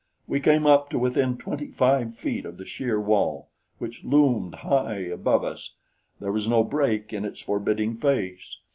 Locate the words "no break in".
6.47-7.23